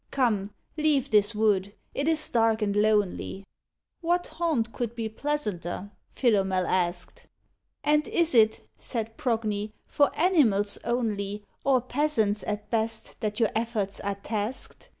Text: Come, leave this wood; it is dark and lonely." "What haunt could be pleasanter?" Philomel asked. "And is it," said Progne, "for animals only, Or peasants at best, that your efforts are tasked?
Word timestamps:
Come, 0.09 0.55
leave 0.77 1.11
this 1.11 1.35
wood; 1.35 1.75
it 1.93 2.07
is 2.07 2.27
dark 2.27 2.63
and 2.63 2.75
lonely." 2.75 3.45
"What 3.99 4.25
haunt 4.25 4.73
could 4.73 4.95
be 4.95 5.07
pleasanter?" 5.07 5.91
Philomel 6.15 6.65
asked. 6.65 7.27
"And 7.83 8.07
is 8.07 8.33
it," 8.33 8.67
said 8.79 9.15
Progne, 9.15 9.73
"for 9.85 10.09
animals 10.15 10.79
only, 10.83 11.43
Or 11.63 11.81
peasants 11.81 12.43
at 12.47 12.71
best, 12.71 13.19
that 13.19 13.39
your 13.39 13.49
efforts 13.53 13.99
are 13.99 14.15
tasked? 14.15 14.89